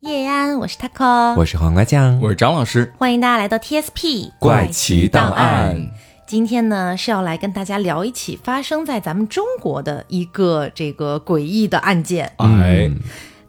[0.00, 2.94] 叶安，我是 taco，我是黄瓜酱，我是张老师。
[2.98, 5.90] 欢迎大家来到 TSP 怪奇档案。
[6.24, 12.32] 今天呢是要来跟大家聊一起发生在咱们中国的一个这个诡异的案件。
[12.36, 12.88] 哎，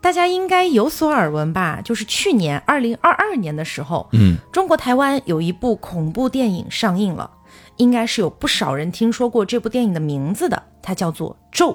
[0.01, 1.81] 大家应该有所耳闻吧？
[1.83, 7.29] 就是去年二零二二年的时候，嗯，中国台湾有一部恐怖电影上映了，
[7.77, 11.73] 应该是有不少人听说过这部电影的名字的，它叫做《咒》，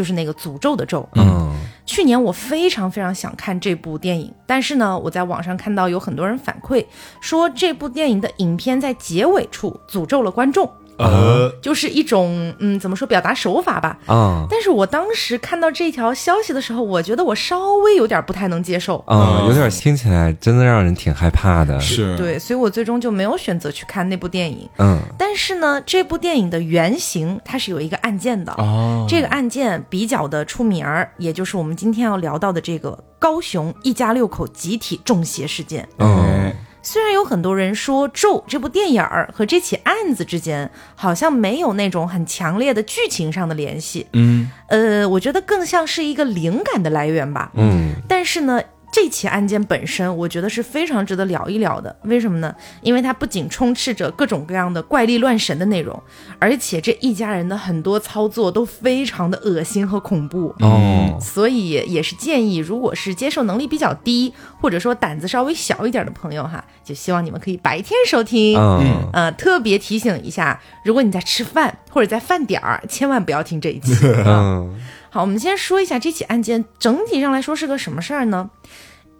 [0.00, 1.06] 就是那个诅咒的咒。
[1.16, 1.52] 嗯，
[1.84, 6.82] 去年我非常非常想看这部电影，但是呢，我在网上看到有很多人反馈
[7.20, 10.66] 说，这部电影的影片在结尾处诅咒了观众，
[11.00, 13.98] 呃，就是一种嗯，怎么说表达手法吧。
[14.06, 19.02] 啊但是我当时看到这条消息的时候，我觉得我稍微有点不太能接受。
[19.06, 21.80] 啊，有点听起来真的让人挺害怕的。
[21.80, 24.68] 是，对，所以我最终就没有选择去看那部电影。
[24.78, 35.88] 嗯但是呢，这部电影的原型它是有一个案件的，哦，这个案件比较的出名儿，也就是我们今天要聊到的这个高雄一家六口集体中邪事件。
[35.98, 47.50] 嗯哎，虽然有很多人说《咒》这部电影儿和这起案子之间好像没有那种很强烈的剧情上的联系，嗯，呃，我觉得更像是一个灵感的来源吧。
[47.54, 47.94] 嗯。
[48.08, 48.62] 但是呢，
[48.92, 51.94] 这起案件本身，我觉得是非常值得聊一聊的。
[52.02, 52.54] 为什么呢？
[52.82, 56.02] 因为它不仅充斥着各种各样的怪力乱神的内容，
[56.38, 60.54] 而且这一家人的很多操作都非常的恶心和恐怖。
[60.60, 68.58] 哦所以也是建议，如果是接受能力比较低，或者说胆子稍微小一点的朋友哈，就希望你们可以白天收听。
[68.58, 73.94] 嗯呃，特别提醒一下，如果你在吃饭或者在饭点儿，千万不要听这一期。
[74.24, 74.74] 嗯
[75.12, 78.50] 好，我们先说一下这起案件整体上来说是个什么事儿呢？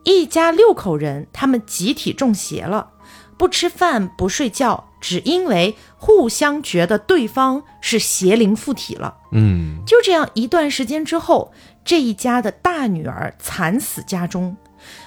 [0.04, 2.90] 一家六口人，他们集体中邪了，
[3.36, 9.16] 不吃饭不睡觉，只因为互相觉得对方是邪灵附体了。
[9.32, 11.52] 嗯就这样一段时间之后，
[11.84, 14.56] 这一家的大女儿惨死家中，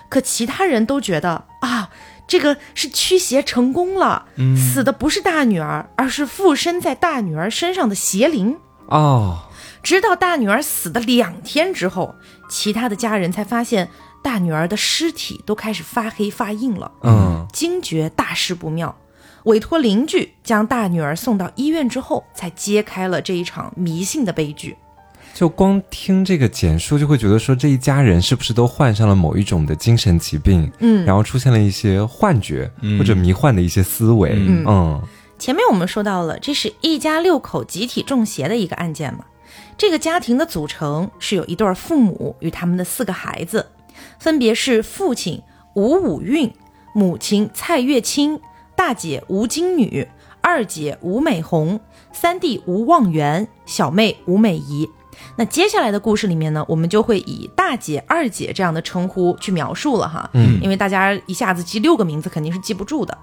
[0.10, 1.90] 可其他人都觉得啊，
[2.28, 8.58] 这个是驱邪成功了，死的不是大女儿，而是附身在大女儿身上的邪灵。
[8.88, 9.50] 哦
[9.84, 12.16] 直到大女儿死的两天之后，
[12.50, 13.90] 其他的家人才发现
[14.24, 17.46] 大女儿的尸体都开始发黑发硬了，嗯。
[17.52, 18.98] 惊觉大事不妙，
[19.44, 24.76] 委托邻居将大女儿送到医院之后，才揭开了这一场迷信的悲剧。
[25.34, 31.06] 就光听这个简述，就会觉得说这一家人是不是都患上了某一种的精神疾病，嗯。
[31.06, 34.64] 然后出现了一些幻觉或者迷幻的一些思维，嗯。
[34.66, 35.02] 嗯。
[35.38, 39.26] 前面我们说到了，这是一家六口集体中邪的一个案件嘛。
[39.78, 43.68] 这个家庭的组成是有一对父母与他们的四个孩子，
[44.20, 45.42] 分别是父亲
[45.76, 46.54] 吴武运、
[46.94, 48.40] 母亲蔡月清、
[48.76, 50.08] 大姐吴金女、
[50.42, 51.80] 二姐吴美红、
[52.12, 54.90] 三弟吴望元、小妹吴美仪。
[55.38, 63.16] 那接下来的故事里面呢，我们就会以大姐、二姐这样的称呼去描述了哈，嗯因为大家一下子记六个名字肯定是记不住的。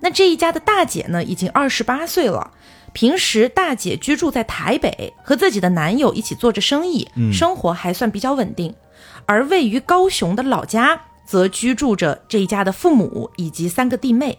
[0.00, 2.50] 那这一家的大姐呢，已经二十八岁了。
[2.94, 8.74] 平时大姐居住在台北，和自己的男友一起做着生意，生活还算比较稳定。
[9.26, 14.38] 而位于高雄的老家，则居住着这一家的父母以及三个弟妹。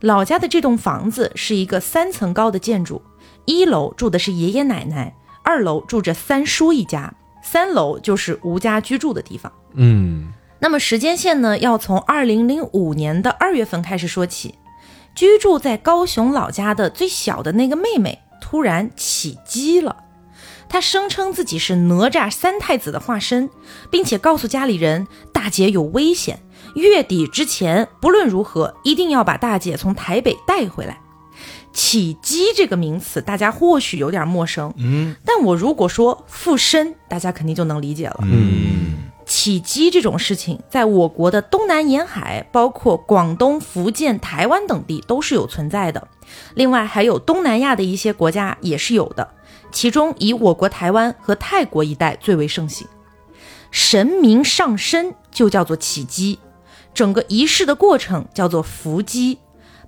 [0.00, 3.00] 老家的这栋房子是一个三层高的建筑，
[3.44, 5.14] 一楼住的是爷爷奶奶，
[5.44, 9.52] 二楼住着三叔一家，三楼就是吴家居住的地方。
[9.74, 14.54] 嗯那么时间线呢，要从二零零五年的二月份开始说起。
[15.14, 19.96] 居住在高雄老家的最小的那个妹妹突然起鸡了，
[20.68, 23.50] 她声称自己是哪吒三太子的化身，
[23.90, 26.40] 并且告诉家里人大姐有危险，
[26.74, 30.98] 月底之前不论如何一定要把大姐从台北带回来。
[31.72, 38.18] 起鸡这个名词，大家或许有点陌生，嗯但我如果说附身，大家肯定就能理解了。
[38.24, 39.01] 嗯，
[39.42, 46.06] 起鸡这种事情，在我国的东南沿海，包括广东、福建、台湾等地都是有存在的。
[46.54, 49.28] 另外，还有东南亚的一些国家也是有的，
[49.72, 52.86] 其中以我国台湾和泰国一带最为盛行。
[53.72, 56.38] 神明上身就叫做起鸡，
[56.94, 59.40] 整个仪式的过程叫做伏鸡。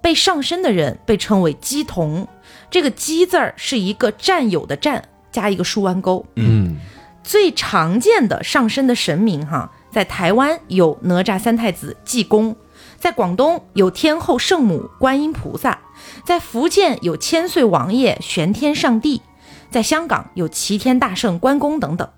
[0.03, 2.27] 被上身的人被称为鸡童，
[2.73, 6.77] 这个“鸡”字儿是一个占有的“占”加一个竖弯钩，嗯
[7.25, 12.55] 最常见的上身的神明哈，在台湾有哪吒三太子济公，
[12.99, 15.81] 在广东有天后圣母观音菩萨，
[16.25, 19.23] 在福建有千岁王爷玄天上帝，
[19.71, 22.09] 在香港有齐天大圣关公等等。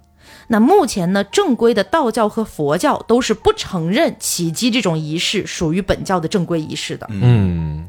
[0.49, 7.09] 那目前呢，正规的道教和佛教都是不承认起鸡这种仪式属于本教的正规仪式的。
[7.11, 7.87] 嗯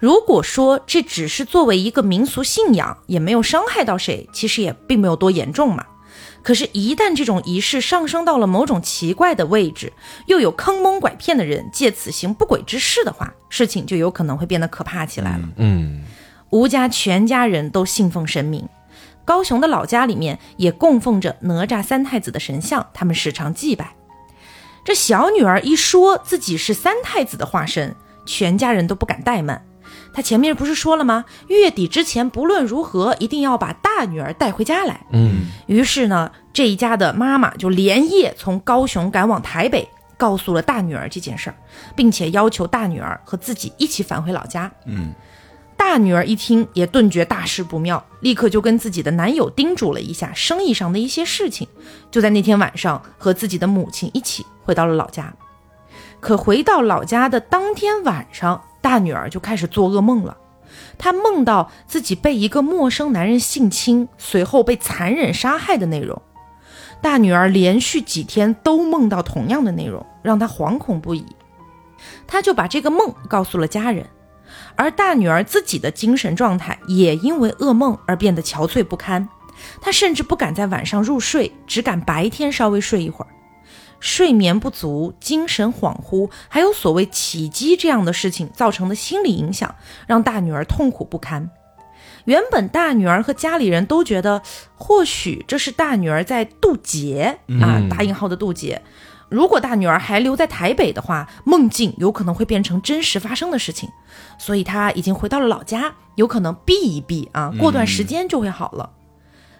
[0.00, 5.86] 如果说这只是作为一个民俗信仰，也没有伤害到谁，其实也并没有多严重嘛。
[6.44, 9.92] 可是，一旦这种仪式上升到了某种奇怪的位置，
[10.26, 15.48] 又有坑蒙拐骗的人借此行不轨之事的话，事情就有可能会变得可怕起来了。
[15.56, 16.04] 嗯
[16.50, 18.68] 吴家全家人都信奉神明，
[19.24, 23.96] 高雄的老家里面也供奉着哪吒三太子的神像，他们时常祭拜。
[24.84, 29.64] 这小女儿一说自己是三太子的化身，全家人都不敢怠慢。
[30.12, 31.24] 她前面不是说了吗？
[31.48, 35.06] 月底之前不论如何，一定要把大女儿带回家来。
[35.12, 41.56] 嗯于是呢，这一家的妈妈就连夜从高雄赶往台北，告诉了大女儿这件事儿，
[41.96, 44.70] 并且要求大女儿和自己一起返回老家。
[44.86, 45.12] 嗯，
[45.76, 51.66] 大女儿一听也顿觉大事不妙，立刻就跟自己的男友叮嘱了一下生意上的一些事情，
[52.10, 55.34] 就在那天晚上和自己的母亲一起回到了老家。
[56.20, 60.36] 可回到老家的当天晚上，大女儿就开始做噩梦了。
[60.98, 66.20] 她梦到自己被一个陌生男人性侵，随后被残忍杀害的内容。
[67.00, 71.24] 大女儿连续几天都梦到同样的内容，让她惶恐不已。
[72.26, 74.06] 她就把这个梦告诉了家人。
[74.76, 79.26] 而大女儿自己的精神状态也因为噩梦而变得憔悴不堪，
[79.80, 83.28] 她甚至不敢在晚上入睡，只敢白天稍微睡一会儿。
[84.04, 89.74] 睡眠不足、精神恍惚，还有所谓起鸡这样的事情造成的心理影响，
[90.06, 91.48] 让大女儿痛苦不堪。
[92.26, 94.42] 原本大女儿和家里人都觉得，
[94.74, 98.82] 或许这是大女儿在渡劫啊，嗯打引号的渡劫。
[99.30, 103.88] 如果大女儿还留在台北的话，梦境有可能会变成真实发生的事情，
[104.38, 108.90] 所以她已经回到了老家，有可能避一避啊，过段时间就会好了。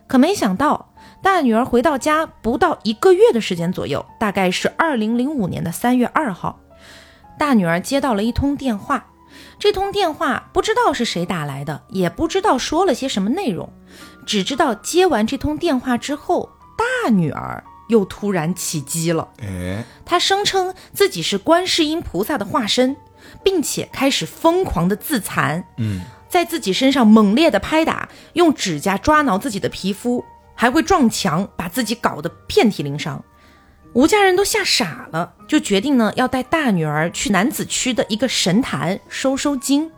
[0.06, 0.93] 可没想到，
[1.23, 6.61] 大女儿回到家不到一个月的时间左右，大概是二零零五年的三月二号，
[7.39, 9.06] 大女儿接到了一通电话。
[9.59, 13.73] 这通电话不知道是谁打来的，也不知道说了些什么内容，
[14.27, 19.29] 只知道接完这通电话之后，大女儿又突然起机了。
[19.43, 22.97] 哎，她声称自己是观世音菩萨的化身，
[23.43, 30.25] 并且开始疯狂的自残，嗯，在自己身上猛烈的拍打，用指甲抓挠自己的皮肤，
[30.55, 33.23] 还会撞墙，把自己搞得遍体鳞伤。
[33.93, 39.91] 吴家人都吓傻了，就决定呢要带大女儿去南子区的一个神坛收收精。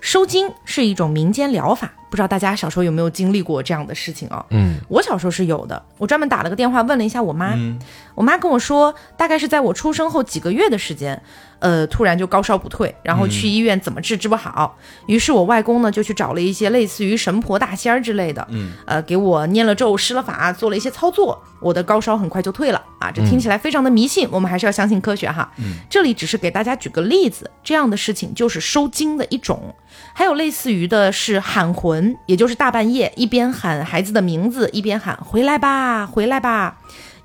[0.00, 4.44] 收精是一种民间疗法，不知道大家小时候有没有经历过这样的事情啊？
[4.50, 7.78] 嗯我小时候是有的，我专门打了个电话问了一下我妈，嗯
[8.16, 11.22] 我妈跟我说，大概是在我出生后几个月的时间，
[11.62, 14.76] 呃，突然就高烧不退，然后去医院怎么治治不好，
[15.06, 23.12] 于是我外公呢就去找了一些类似于神婆大仙儿之类的，嗯，呃，给我念了咒、施了法，做了一些操作，我的高烧很快就退了啊。
[23.12, 25.48] 这听起来非常的迷信，我们还是要相信科学哈。
[25.58, 29.72] 嗯，这里只是给大家举个例子，这样的事情就是收精的一种。
[30.12, 36.78] 还有类似于的是喊魂，也就是大半夜一边喊孩子的名字，一边喊回来吧，回来吧，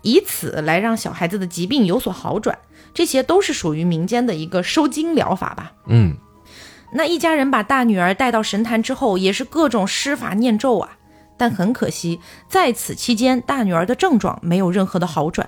[0.04, 2.56] 以此来让小孩子的疾病有所好转。
[2.97, 5.71] 这些都是属于民间的一个收精疗法吧。
[5.85, 6.17] 嗯
[6.91, 10.97] 那一家人把大女儿带到神坛之后，也是各种施法念咒啊。
[11.38, 15.47] 但很可惜，在此期间，大女儿的症状没有任何的好转。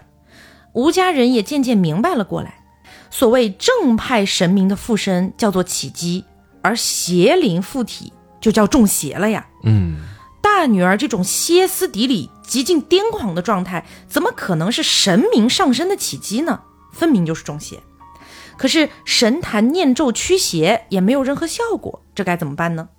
[0.74, 2.62] 吴家人也渐渐明白了过来，
[3.10, 6.24] 所谓正派神明的附身叫做起乩，
[6.62, 9.48] 而邪灵附体就叫中邪了呀。
[9.64, 9.98] 嗯
[10.40, 16.62] 大女儿这种歇斯底里、极尽癫狂的状态，怎么可能是神明上身的起机呢？
[17.00, 17.80] 分明就是中邪。
[18.58, 22.90] 可是神坛念咒驱邪也没有任何效果，这该怎么办呢？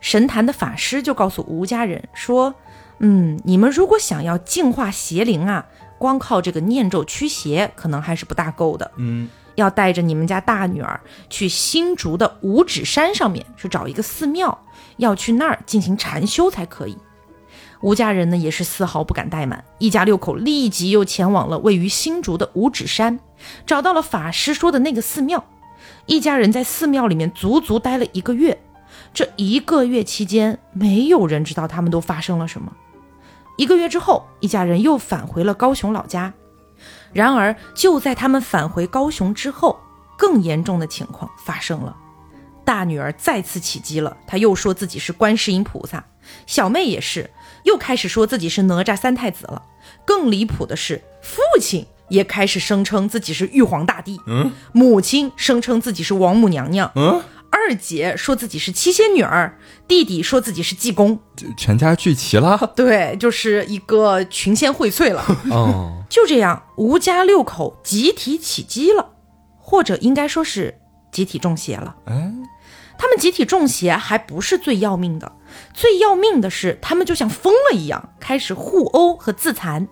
[0.00, 2.56] 神坛的法师就告诉吴家人说
[2.98, 5.66] ：“嗯，你们如果想要净化邪灵啊，
[5.98, 8.90] 光靠这个念咒驱邪可能还是不大够的。
[8.96, 16.98] 嗯，要带着你们家大女儿去新竹的五指山上面去找一个寺庙，要去那儿进行禅修才可以。
[17.80, 23.18] 吴家人呢也是丝毫不敢怠慢，一家六口立即又前往了位于新竹的五指山，
[23.64, 25.44] 找到了法师说的那个寺庙。
[26.06, 28.60] 一家人在寺庙里面足足待了一个月，
[29.14, 32.70] 这一个月期间，没有人知道他们都发生了什么。
[33.56, 36.32] 一个月之后，一家人又返回了高雄老家。
[37.12, 39.78] 然而，就在他们返回高雄之后，
[40.18, 41.96] 更严重的情况发生了。
[42.70, 46.04] 大女儿再次起乩了，她又说自己是观世音菩萨，
[46.46, 47.28] 小妹也是，
[47.64, 49.60] 又开始说自己是哪吒三太子了。
[50.04, 59.58] 更离谱的是，父亲也开始声称自己是玉皇大帝，嗯母亲声称自己是王母娘娘，嗯，二姐说自己是七仙女儿，
[59.88, 61.18] 弟弟说自己是济公。
[61.56, 62.72] 全家聚齐了。
[62.76, 65.24] 对，就是一个群仙荟萃了。
[65.50, 69.14] 哦，就这样，吴家六口集体起乩了，
[69.58, 70.78] 或者应该说是
[71.10, 71.96] 集体中邪了。
[72.06, 72.32] 哎，
[73.00, 75.32] 他们集体中邪还不是最要命的，
[75.72, 79.88] 最要命的是他们就像疯了一样，开始互殴和自残。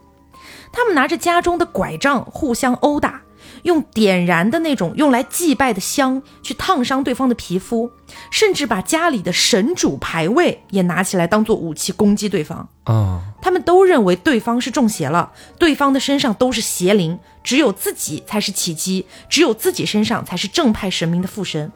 [0.70, 3.22] 他们拿着家中的拐杖互相殴打，
[3.62, 7.90] 用点燃的那种用来祭拜的香去烫伤对方的皮肤，
[8.30, 12.68] 甚至把家里的神主牌位也拿起来当做武器攻击对方。
[12.84, 21.72] 啊，他们都认为对方是中邪了，对方的身上都是邪灵，只有自己才是奇迹，只有自己身上才是正派神明的附身。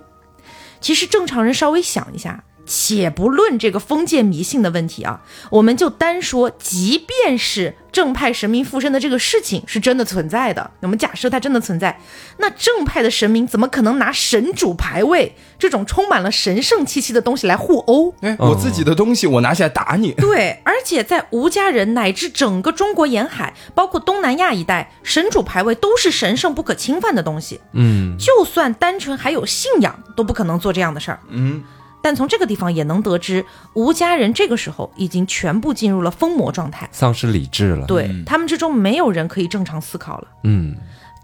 [0.83, 12.00] 其实正常人稍微想一下，且不论这个封建迷信的问题啊，我们就单说，即便是正派神明附身的这个事情是真的存在的，我们假设它真的存在，
[12.38, 18.14] 那正派的神明怎么可能拿神主牌位这种充满了神圣气息的东西来互殴？
[18.21, 27.61] 哎，我自己的东西我拿起来打你，对，而且在吴家人乃至整个中国沿海，包括东南亚一带，神主牌位都是神圣不可侵犯的东西。
[27.73, 31.21] 嗯，就算单纯还有信仰，都不可能做这样的事儿。
[31.28, 31.62] 嗯，
[32.02, 36.88] 但从这个地方也能得知，吴家人这个时候已经全部进入了疯魔状态。
[36.90, 40.28] 丧失理智了。，对、他们之中没有人可以正常思考了。
[40.42, 40.76] 嗯，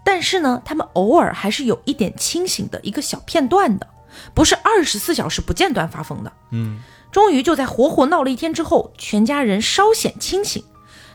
[0.05, 3.85] 但是呢，他们偶尔还是有一点清醒的一个小片段的，
[4.33, 6.31] 不是二十四小时不间断发疯的。
[6.51, 6.79] 嗯，
[7.11, 10.63] 终于就在活活闹了一天之后，全家人稍显清醒，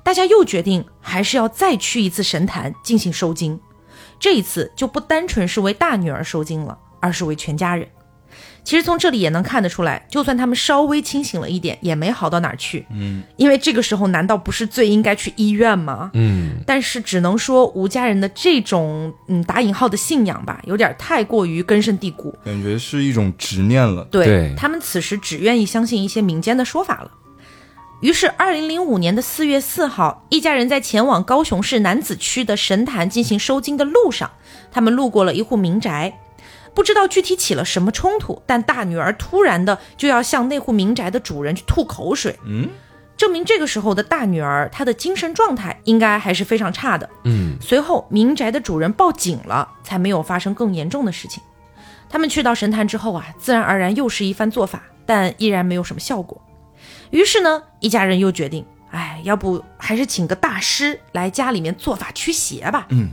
[0.02, 3.58] 大家又决定还是要再去一次神坛进行收惊。
[4.20, 7.88] 这一次就不单纯是为大女儿收惊了，而是为全家人。
[8.64, 12.86] 其实从这里也能看得出来，就算他们稍微清醒了一点，也没好到哪儿去。
[12.90, 16.10] 嗯，因为这个时候难道不是最应该去医院吗？
[16.14, 22.34] 嗯，但是只能说吴家人的这种嗯打引号的信仰吧，有点太过于根深蒂固。
[22.44, 24.02] 感觉是一种执念了。
[24.10, 27.10] 对对他们此时只愿意相信一些民间的说法了。
[28.00, 34.30] 于是，二零零五年的四月四号，一家人在前往高雄市南子区的神坛进行收金的路上，
[34.70, 36.12] 他们路过了一户民宅，
[36.74, 42.68] 不知道具体起了什么冲突，但大女儿突然的就要向那户民宅的主人去吐口水，嗯，
[43.16, 47.08] 证明这个时候的大女儿她的精神状态应该还是非常差的。
[47.24, 51.42] 嗯，随后，民宅的主人报警了，才没有发生更严重的事情。
[52.10, 56.40] 他们去到神坛之后啊，自然而然又是一番做法，但依然没有什么效果。
[57.10, 62.86] 于是呢，一家人又决定，哎，要不还是请个大师来家里面做法驱邪吧。
[62.90, 63.10] 嗯，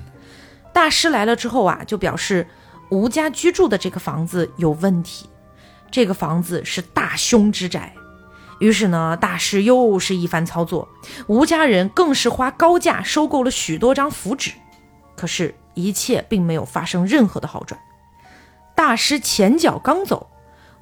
[0.74, 2.48] 大师来了之后啊，就表示
[2.92, 5.30] 吴家居住的这个房子有问题，
[5.90, 7.94] 这个房子是大凶之宅。
[8.60, 10.90] 于是呢，大师又是一番操作，
[11.28, 14.52] 吴家人更是花高价收购了许多张符纸，
[15.16, 17.80] 可是，一切并没有发生任何的好转。
[18.76, 20.30] 大师前脚刚走，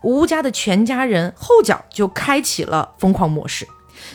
[0.01, 3.67] 吴家的全家人后脚就开启了疯狂模式，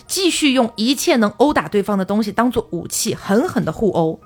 [0.08, 4.20] 继续用一切能殴打对方的东西当做武器，狠狠的互殴。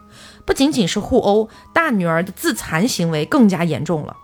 [0.49, 4.17] 不仅仅是互殴，大女儿的自残行为更加严重了。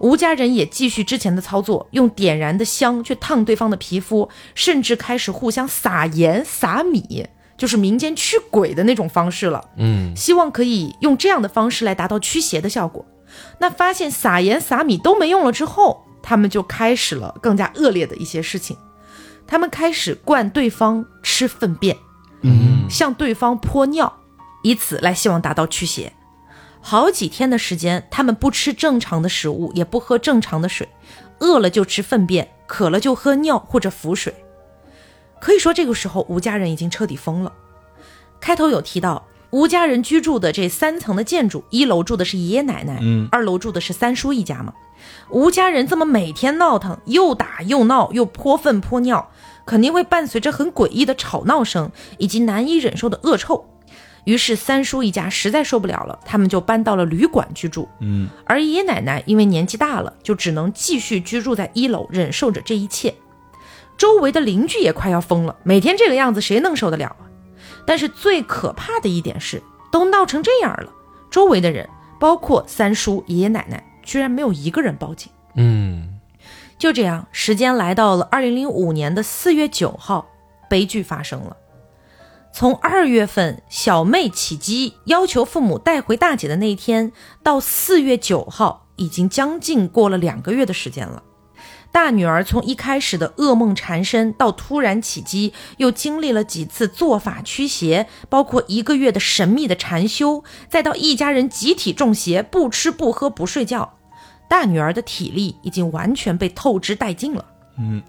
[0.00, 7.24] 吴家人也继续之前的操作，用点燃的香去烫对方的皮肤，甚至开始互相撒盐撒米，
[7.56, 9.64] 就是民间驱鬼的那种方式了。
[9.76, 13.06] 嗯，希望可以用这样的方式来达到驱邪的效果。
[13.60, 18.76] 那发现撒盐撒米都没用了之后，他们就开始了更加恶劣的一些事情。
[19.46, 21.96] 他们开始灌对方吃粪便，
[22.42, 24.12] 嗯，向对方泼尿，
[24.62, 26.12] 以此来希望达到驱邪。
[26.80, 30.88] 好几天的时间，他们不吃正常的食物，也不喝正常的水，
[31.38, 34.34] 饿了就吃粪便，渴了就喝尿或者符水。
[35.40, 37.52] 可以说，这个时候吴家人已经彻底疯了。
[38.40, 44.72] 开头有提到，吴家人居住的这三层的建筑，一楼住的是爷爷奶奶，嗯二楼住的是三叔一家嘛。
[45.30, 49.30] 吴家人这么每天闹腾，又打又闹，又泼粪泼尿，
[49.66, 53.66] 肯定会伴随着很诡异的吵闹声以及难以忍受的恶臭。
[54.24, 57.88] 于是三叔一家实在受不了了，他们就搬到了旅馆居住。
[58.00, 63.14] 嗯，而爷爷奶奶因为年纪大了，就只能继续居住在一楼，忍受着这一切。
[63.96, 67.28] 周围的邻居也快要疯了，每天这个样子，谁能受得了啊？
[67.86, 70.90] 但是最可怕的一点是，都闹成这样了，
[71.30, 75.30] 周围的人，包括三叔、爷爷奶奶，居然没有一个人报警。
[75.56, 76.18] 嗯，
[76.78, 80.26] 就这样，时间来到了二零零五年的四月九号，
[80.68, 81.56] 悲剧发生了。
[82.52, 91.22] 从二月份小妹起鸡要求父母带回大姐的那一天，到四月九号，已经将近过了两个月的时间了。
[91.92, 103.94] 大女儿从一开始的噩梦缠身，到突然起鸡，又经历了几次做法驱邪，包括一个月的神秘的禅修，再到一家人集体中邪，不吃不喝不睡觉。
[104.48, 107.44] 大女儿的体力已经完全被透支殆尽了。
[107.78, 108.02] 嗯，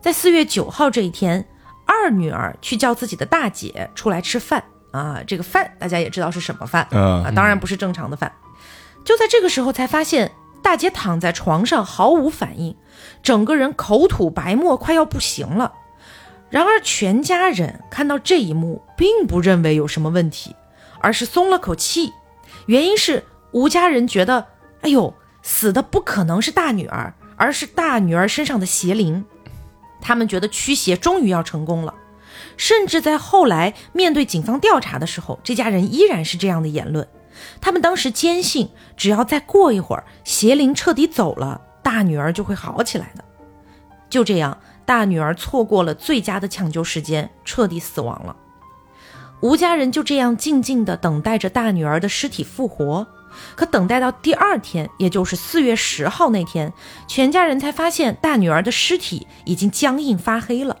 [0.00, 1.44] 在四月九号这一天，
[1.88, 8.30] 二女儿去叫自己的大姐出来吃饭啊，这个饭大家也知道是什么饭嗯啊，当然不是正常的饭。
[9.04, 10.30] 就在这个时候才发现，
[10.62, 12.76] 大姐躺在床上毫无反应，
[13.22, 15.72] 整个人口吐白沫，快要不行了。
[16.50, 20.54] 然而全家人看到这一幕，并不认为有什么问题，
[21.00, 22.12] 而是松了口气。
[22.66, 24.46] 原因是吴家人觉得，
[24.82, 29.24] 哎呦，死的不可能是大女儿，而是大女儿身上的邪灵。
[30.00, 31.94] 他们觉得驱邪终于要成功了。
[32.56, 37.06] 甚至在后来面对警方调查的时候，这家人依然是这样的言论。
[37.60, 43.24] 他们当时坚信，只要再过一会儿，邪灵彻底走了，大女儿就会好起来的。
[44.10, 48.34] 就这样，大女儿错过了最佳的抢救时间，彻底死亡了。
[49.40, 53.06] 吴家人就这样静静地等待着大女儿的尸体复活。
[53.54, 56.72] 可等待到第二天，也就是四月十号那天，
[57.06, 60.76] 全家人才发现大女儿的尸体已经僵硬发黑了。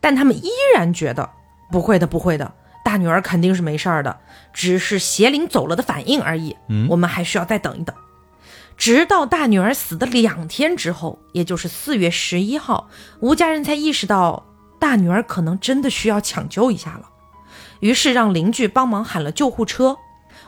[0.00, 1.30] 但他们依然觉得
[1.70, 2.52] 不会的，不会的，
[2.84, 4.18] 大女儿肯定是没事儿的，
[4.52, 6.56] 只是邪灵走了的反应而已。
[6.68, 7.94] 嗯，我们还需要再等一等。
[8.76, 12.88] 直到大女儿死的两天之后，也就是四月十一号，
[13.20, 14.46] 吴家人才意识到
[14.78, 17.10] 大女儿可能真的需要抢救一下了。
[17.80, 19.98] 于是让邻居帮忙喊了救护车。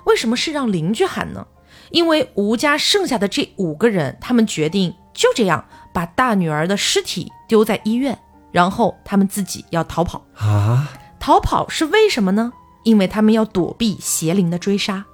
[0.04, 1.46] 为什么是让邻居喊呢？
[1.90, 8.18] 因为吴家剩下的这五个人，他们决定就这样把大女儿的尸体丢在医院。
[8.50, 10.90] 然后他们自己要逃跑啊！
[11.18, 12.52] 逃跑是为什么呢？
[12.82, 15.06] 因为他们要躲避邪灵的追杀。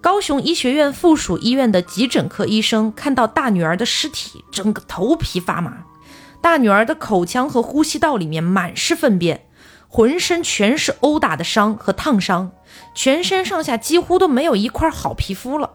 [0.00, 5.78] 高雄医学院附属医院的急诊科医生看到大女儿的尸体，整个头皮发麻。
[6.40, 9.46] 大女儿的口腔和呼吸道里面满是粪便，
[9.94, 12.50] 浑身全是殴打的伤和烫伤，
[12.96, 15.70] 全身上下几乎都没有一块好皮肤了。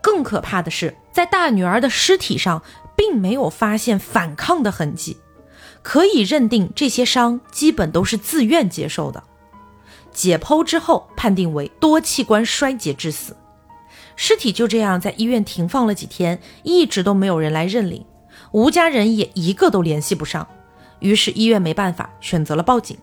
[0.00, 2.62] 更可怕的是，在大女儿的尸体上
[2.96, 5.18] 并没有发现反抗的痕迹。
[5.82, 9.22] 可以认定这些伤基本都是自愿接受的，
[10.10, 13.36] 解剖之后判定为多器官衰竭致死，
[14.16, 18.06] 尸体就这样在医院停放了几天，一直都没有人来认领，
[18.52, 20.48] 吴家人也一个都联系不上，
[21.00, 22.96] 于是医院没办法，选择了报警。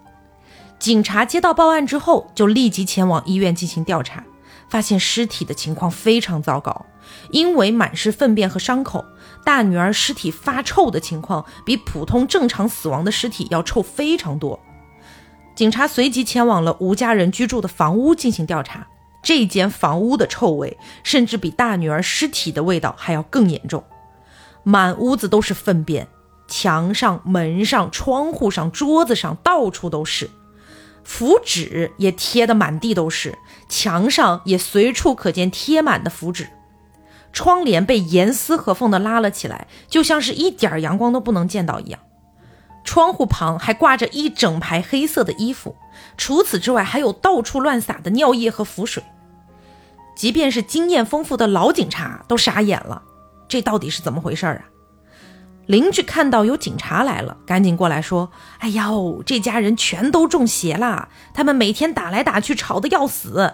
[0.79, 4.23] 警察接到报案之后，就立即前往医院进行调查，
[4.69, 6.85] 发现尸体的情况非常糟糕，
[7.31, 9.03] 因为满是粪便和伤口。
[9.43, 14.59] 大女儿尸体发臭的情况比普通正常死亡的尸体要臭非常多。
[15.55, 18.85] 警察随即前往了吴家人居住的房屋进行调查，
[19.23, 23.83] 这间房屋的臭味甚至比大女儿尸体的味道还要更严重，
[24.63, 26.07] 满屋子都是粪便，
[26.47, 30.29] 墙上、门上、窗户上、桌子上到处都是，
[31.07, 33.37] 符纸也贴得满地都是，
[33.69, 36.49] 墙上也随处可见贴满的符纸。
[37.31, 41.99] 窗帘被严丝合缝地拉了起来，就像是一点阳光都不能见到一样。
[42.83, 45.77] 窗户旁还挂着一整排黑色的衣服，
[46.17, 49.01] 除此之外，还有到处乱撒的尿液和符水。
[50.13, 53.01] 即便是经验丰富的老警察都傻眼了，
[53.47, 54.61] 这到底是怎么回事啊？
[55.67, 63.53] 邻居看到有警察来了，赶紧过来说：“哎呦，这家人全都中邪了，他们每天打来打去，吵得要死。”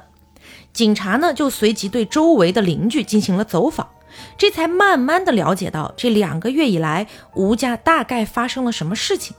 [0.72, 3.90] 警察呢，就随即对周围的邻居进行了走访，
[4.38, 9.36] 这才慢慢的了解到这两个月以来吴家大概发生了什么事情。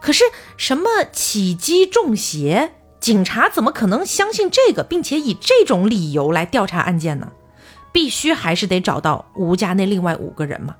[0.00, 0.22] 可是
[0.56, 7.32] 什么起鸡中邪，警察怎么可能相信这个，并且以这种理由来调查案件呢？
[7.92, 10.76] 必须还是得找到吴家那另外五个人嘛。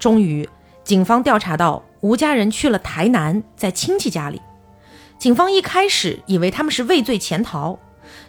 [0.00, 0.48] 终于，
[0.82, 4.42] 警方调查到吴家人去了台南，在亲戚家里。
[5.18, 7.78] 警方一开始以为他们是畏罪潜逃。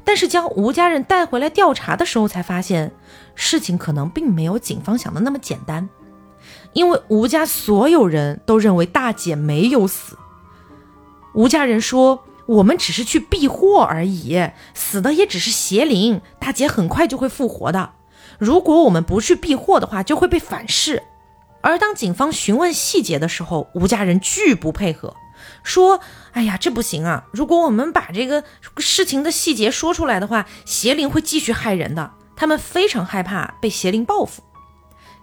[0.03, 2.91] 但是将吴家人带回来调查的时候，才发现
[3.33, 5.89] 事情可能并没有警方想的那么简单，
[6.73, 10.17] 因为吴家所有人都认为大姐没有死。
[11.33, 17.93] 吴家人说：“我们只是去避祸而已，死的也只是邪灵，大姐很快就会复活的。
[18.37, 21.01] 如果我们不去避祸的话，就会被反噬。”
[21.61, 25.15] 而当警方询问细节的时候，吴家人拒不配合。
[25.63, 25.99] 说，
[26.33, 27.25] 哎呀，这不行啊！
[27.31, 28.43] 如果我们把这个
[28.77, 32.11] 事情的细节说出来的话，邪灵会继续害人的。
[32.35, 34.43] 他们非常害怕被邪灵报复。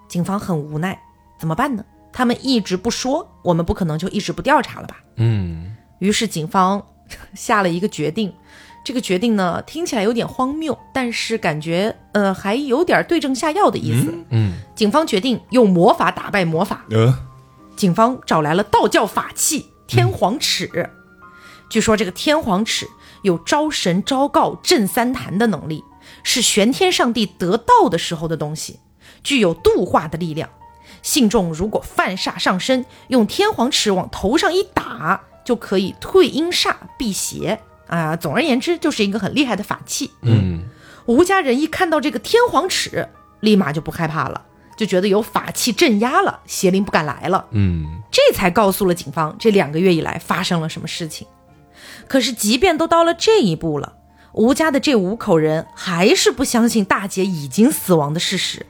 [0.09, 0.98] 警方很无奈，
[1.38, 1.85] 怎么办呢？
[2.12, 4.96] 他们一直不说，我们不可能就一直不调查了吧？
[5.16, 5.77] 嗯。
[5.98, 6.85] 于是警方
[7.35, 8.33] 下了一个决定，
[8.85, 14.14] 这个决定呢，听起来有点荒谬，但是感觉呃还有点对症下药的意思。
[14.31, 14.55] 嗯。
[14.75, 16.85] 警方决定用魔法打败魔法。
[16.91, 17.19] 呃。
[17.77, 19.67] 警方找来了道教法器。
[19.87, 20.91] 天皇尺，
[21.71, 22.87] 据说这个天皇尺
[23.23, 25.83] 有招神招告镇三坛的能力，
[26.23, 28.81] 是玄天上帝得道的时候的东西，
[29.25, 30.51] 具有度化的力量。
[31.01, 38.14] 信众如果犯煞上身，用天皇尺往头上一打，就可以退阴煞、辟邪啊。
[38.14, 40.11] 总而言之，就是一个很厉害的法器。
[40.22, 40.62] 嗯，
[41.07, 43.09] 吴家人一看到这个天皇尺，
[43.40, 44.42] 立马就不害怕了，
[44.77, 51.27] 就觉得有法器镇压了，邪灵不敢来了，嗯，这才告诉了警方这两个月以来发生了什么事情。
[52.07, 53.94] 可是，即便都到了这一步了，
[54.33, 58.64] 吴家的这五口人还是不相信大姐已经死亡的事实。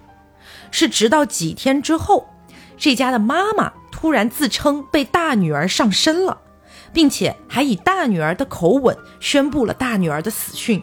[0.71, 2.29] 是直到几天之后，
[2.77, 6.39] 这家的妈妈突然自称被大女儿上身了，
[6.93, 10.83] 并且还以大女儿的口吻宣布了大女儿的死讯。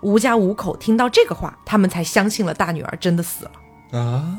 [0.00, 3.98] 吴家五口听到这个话，他们才相信了大女儿真的死了。
[3.98, 4.36] 啊，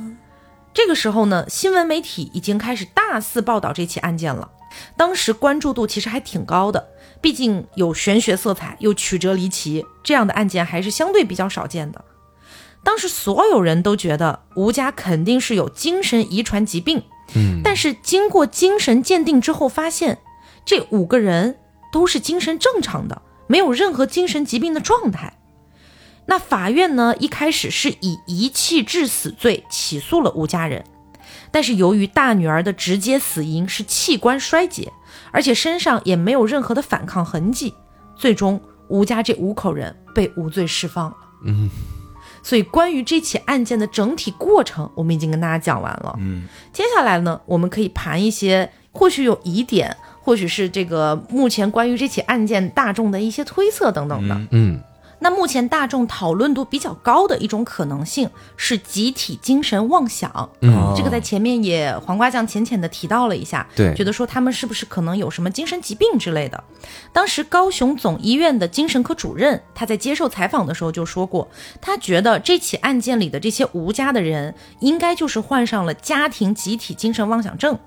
[0.73, 4.51] 这个时候呢，新闻媒体已经开始大肆报道这起案件了。
[4.97, 6.89] 当时关注度其实还挺高的，
[7.21, 12.04] 毕竟有玄学色彩，又曲折离奇，这样的案件还是相对比较少见的。
[12.84, 17.01] 当时所有人都觉得吴家肯定是有精神遗传疾病，
[17.34, 20.19] 嗯，但是经过精神鉴定之后，发现
[20.65, 21.58] 这五个人
[21.93, 25.38] 都是精神正常的，没有任何精神疾病的状态。
[26.25, 30.84] 那法院呢，一开始是以遗弃致死罪起诉了吴家人，
[31.51, 34.91] 但是由于大女儿的直接死因是器官衰竭，
[35.32, 37.75] 而且身上也没有任何的反抗痕迹，
[38.15, 41.17] 最终吴家这五口人被无罪释放了。
[41.45, 41.69] 嗯，
[42.41, 46.15] 所以关于这起案件的整体过程，我们已经跟大家讲完了。
[46.17, 54.35] 嗯，接下来呢，我们可以盘一些或许有疑点，或许是这个目前关于这起案件大众的一些推测等等的。
[54.49, 54.79] 嗯，
[55.19, 60.49] 那目前大众讨论度比较高的一种可能性是集体精神妄想。
[60.62, 66.63] 嗯这个在前面也黄瓜酱浅浅的提到了一下，对觉得说他们是不是可能有什么精神疾病之类的。
[67.12, 71.47] 当时高雄总医院的精神科主任他在接受采访的时候就说过，
[71.82, 77.78] 他觉得这起案件里的这些吴家的人应该就是患上了家庭集体精神妄想症，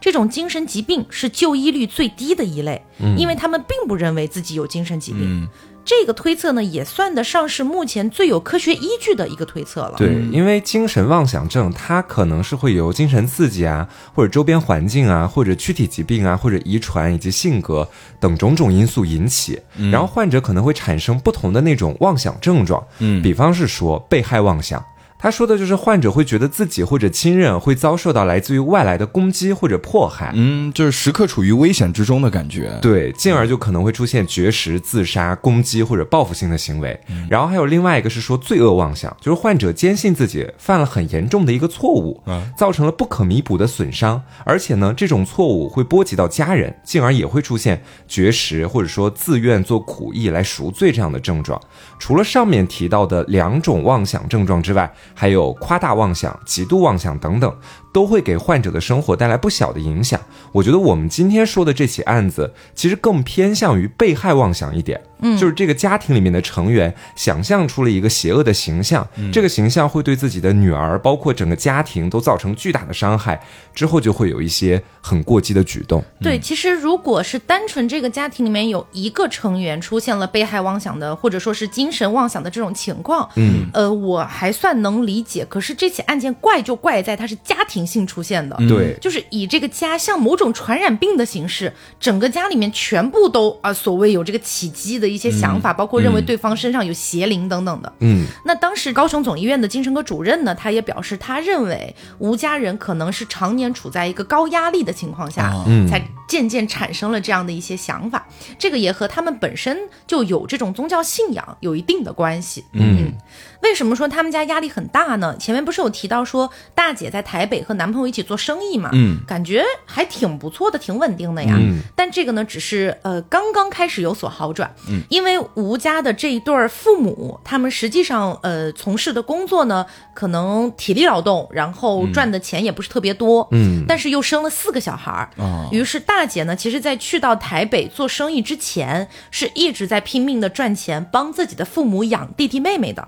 [0.00, 2.82] 这种精神疾病是就医率最低的一类，
[3.16, 5.42] 因为他们并不认为自己有精神疾病。
[5.42, 5.48] 嗯
[5.88, 9.94] 这个推测呢，也算得上是目前最有科学依据的一个推测了。
[9.96, 17.88] 对，因为精神妄想症它可能是会由精神刺激啊，或者周边环境啊，或者躯体疾病啊，或者遗传以及性格
[18.20, 19.58] 等种种因素引起，
[19.90, 24.84] 然后患者可能会产生不同的那种妄想症状，嗯比方是说被害妄想。
[25.18, 32.78] 他说的就是患者会觉得自己或者亲人会遭受到来自于外来的攻击或者迫害，嗯，就是时刻处于危险之中的感觉。
[32.80, 36.98] 对，进而就可能会出现绝食、自杀、攻击或者报复性的行为。
[37.28, 51.60] 然后还有另外一个是说罪恶妄想，就是患者坚信自己犯了很严重的一个错误，嗯造成了不可弥补的损伤，而且呢，这种错误会波及到家人，进而也会出现绝食或者说自愿做苦役来赎罪这样的症状。
[51.98, 57.52] 除了上面提到的两种妄想症状之外，还有夸大妄想、极度妄想等等，
[57.92, 60.20] 都会给患者的生活带来不小的影响。
[60.52, 65.02] 我觉得我们今天说的这起案子，其实更偏向于被害妄想一点。
[65.20, 73.40] 嗯，就是这个家庭里面的成员想象出了一个邪恶的形象，这个形象会对自己的女儿，包括整个家庭都造成巨大的伤害，
[73.74, 76.02] 之后就会有一些很过激的举动。
[76.20, 85.44] 对，其实如果是单纯这个家庭里面有一个成员出现了被害妄想的，或者说是精神妄想的这种情况，嗯，呃，我还算能理解。
[85.48, 97.92] 可是这起案件怪就怪在它是家庭性出现的，对，就是以这个家像某种传染病的形式，整个家里面全部都啊、所谓有这个起机的一些想法，包括认为对方身上有邪灵等等的。
[98.00, 105.52] 嗯那当时高雄总医院的精神科主任呢，他也表示，他认为吴家人可能是常年处在一个高压力的情况下，
[105.88, 108.26] 才渐渐产生了这样的一些想法。
[108.58, 112.64] 这个也和他们本身就有这种宗教信仰有一定的关系。
[112.72, 113.12] 嗯
[113.60, 115.36] 为什么说他们家压力很大呢？
[115.38, 121.56] 前面不是有提到说大姐在台北和男朋友一起做生意嘛，嗯，感觉还挺不错的，挺稳定的呀。
[121.58, 124.72] 嗯但这个呢，只是呃刚刚开始有所好转。
[124.88, 133.46] 嗯，因为吴家的这一对儿父母，他们实际上呃从事的工作呢，可能体力劳动，然后赚的钱也不是特别多。
[133.50, 143.06] 嗯但是又生了四个小孩儿，啊于是大姐呢，其实在去到台北做生意之前，是一直在拼命的赚钱，帮自己的父母养弟弟妹妹的。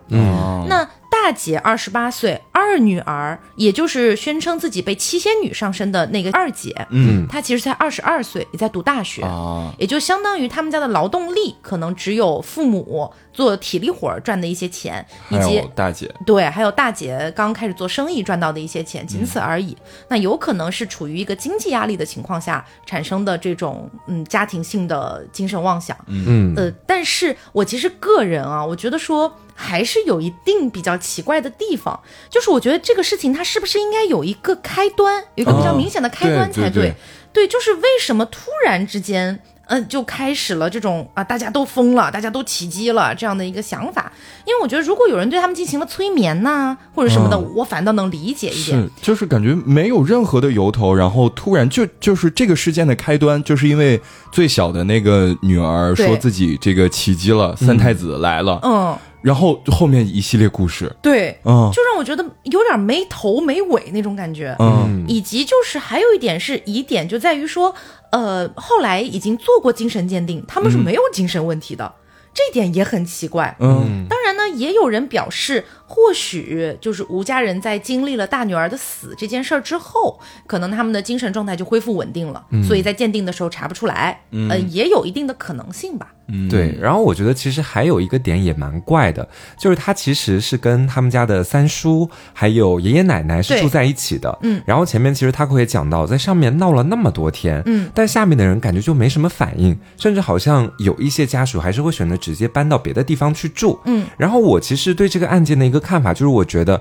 [0.51, 9.23] 哦那大姐二十八岁，二女儿，也就是宣称自己被七仙女上身的那个二姐，嗯她其实才二十二岁，也在读大学。
[9.23, 19.77] 哦，也就相当于他们家的劳动力可能只有父母做体力活儿赚的一些钱，以及大姐，对，还有大姐刚开始做生意赚到的一些钱，仅此而已。
[20.09, 25.97] 那有可能是处于一个经济压力的情况下产生的这种嗯家庭性的精神妄想。
[26.07, 36.94] 嗯呃，但是我其实个人啊，我觉得说还是有一定比较奇怪的地方，就是我觉得这个事情它是不是应该有一个开端，有一个比较哦明显的开端才对对对
[37.33, 39.40] 对，就是为什么突然之间。
[39.73, 44.11] 嗯、就开始了这种啊，大家都疯了，大家都起鸡了这样的一个想法。
[44.44, 48.83] 因为我觉得，如果有人对他们进行了催眠呐、或者什么的，我反倒能理解一点。
[48.83, 54.01] 是，就是感觉没有任何的由头，然后突然就就是这个事件的开端，就是因为
[54.33, 61.71] 最小的那个女儿说自己这个起鸡了，三太子来了，嗯，然后后面一系列故事，对，嗯。
[61.73, 64.57] 就让我觉得有点没头没尾那种感觉。
[64.59, 65.05] 嗯。
[65.09, 67.75] 以及就是还有一点是疑点，就在于说，
[68.13, 71.95] 呃，后来已经做过精神鉴定，他们是没有精神问题的，
[72.33, 73.57] 这点也很奇怪。
[73.61, 74.07] 嗯。
[74.09, 86.12] 当然呢，也有人表示，或许就是吴家人在经历了大女儿的死这件事儿之后，可能他们的精神状态就恢复稳定了，所以在鉴定的时候查不出来，呃，也有一定的可能性吧。
[86.29, 86.48] 嗯。
[86.48, 106.81] 对，然后我觉得其实还有一个点也蛮怪的，就是他其实是跟他们家的三叔还有爷爷奶奶是住在一起的，嗯，然后前面其实他会讲到，在上面闹了那么多天，嗯，但下面的人感觉就没什么反应，甚至好像有一些家属还是会选择直接搬到别的地方去住，嗯，然后我其实对这个案件的一个看法就是，我觉得。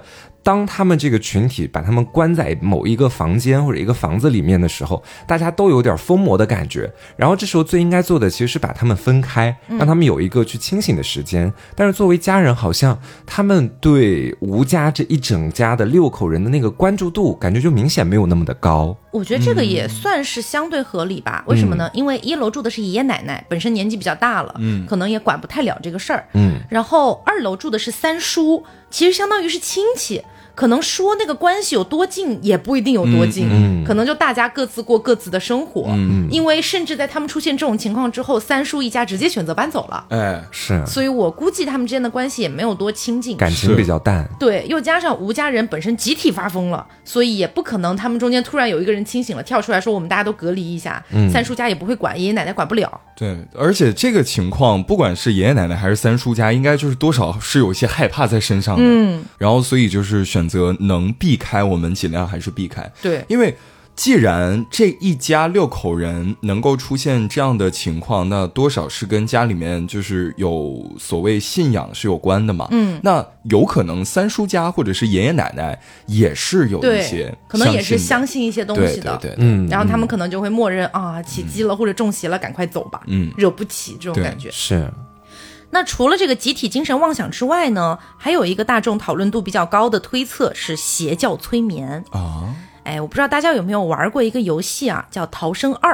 [0.50, 6.92] 当他们这个群体把他们关在某一个房间或者一个房子里面的时候，大家都有点疯魔的感觉。
[7.16, 11.54] 然后这时候最应该做的其实是把他们分开，让他们有一个去清醒的时间。
[11.76, 18.98] 但是作为家人，好像他们对吴家这一整家的六口人的那个关注度，感觉就明显没有那么的高。
[19.12, 21.44] 我觉得这个也算是相对合理吧。
[21.46, 21.88] 为什么呢？
[21.94, 26.26] 因为一楼住的是爷爷奶奶，本身年纪比较大了，嗯，可能也管不太了这个事儿。
[26.34, 30.24] 嗯，然后二楼住的是三叔，其实相当于是亲戚，
[30.60, 35.86] 可能说那个关系有多近也不一定有多近，嗯嗯可能就大家各自过各自的生活。
[35.92, 43.38] 嗯因为甚至在他们出现这种情况之后，三叔一家直接选择搬走了，哎，是所以我估计他们之间的关系也没有多亲近。
[43.38, 44.28] 感情比较淡。
[44.38, 51.02] 对，又加上吴家人本身集体发疯了，所以也不可能他们中间突然有一个人清醒了，跳出来说我们大家都隔离一下。
[51.32, 53.00] 三叔家也不会管，爷爷奶奶管不了。
[53.16, 63.56] 对，而且这个情况，不管是爷爷奶奶还是三叔家，应该就是多少是有一些害怕在身上的，嗯，然后所以就是选择能避开，我们尽量还是避开，对，因为
[63.96, 72.66] 既然这一家六口人能够出现这样的情况，那多少是跟家里面就是有所谓信仰是有关的嘛。
[72.72, 79.18] 嗯，那有可能三叔家或者是爷爷奶奶也是有一些，可能也是相相信一些东西的。
[79.18, 83.30] 对对对，嗯，然后他们可能就会默认啊，起鸡了或者中邪了，赶快走吧，嗯。
[83.36, 84.50] 惹不起这种感觉。
[84.50, 84.90] 是
[85.72, 92.04] 那除了这个集体精神妄想之外呢，还有一个大众讨论度比较高的推测是邪教催眠。
[92.12, 95.94] 啊，哎，我不知道大家有没有玩过一个游戏啊，叫《逃生二》。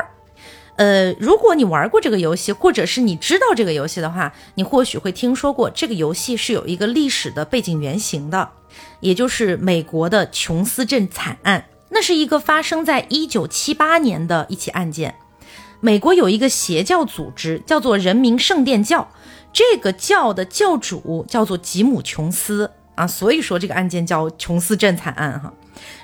[0.77, 8.49] 呃，如果你玩过这个游戏，或者是你知道这个游戏的话，你或许会听说过这个游戏是有一个历史的背景原型的，
[8.99, 11.65] 也就是美国的琼斯镇惨案。
[11.89, 15.15] 那是一个发生在一九七八年的一起案件。
[15.79, 19.07] 美国有一个邪教组织叫做人民圣殿教，
[19.55, 25.53] 这个教的教主叫做吉姆·琼斯啊，所以说这个案件叫琼斯镇惨案哈。